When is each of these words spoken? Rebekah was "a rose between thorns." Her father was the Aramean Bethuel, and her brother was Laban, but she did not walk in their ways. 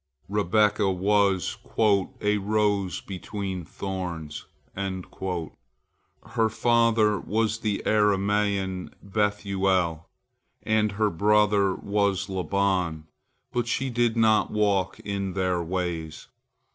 Rebekah 0.29 0.89
was 0.91 1.59
"a 1.79 2.37
rose 2.39 3.01
between 3.01 3.63
thorns." 3.65 4.45
Her 4.75 6.49
father 6.49 7.19
was 7.19 7.59
the 7.59 7.83
Aramean 7.85 8.93
Bethuel, 9.03 10.09
and 10.63 10.93
her 10.93 11.11
brother 11.11 11.75
was 11.75 12.29
Laban, 12.29 13.09
but 13.51 13.67
she 13.67 13.91
did 13.91 14.17
not 14.17 14.49
walk 14.49 14.99
in 15.01 15.33
their 15.33 15.61
ways. 15.61 16.25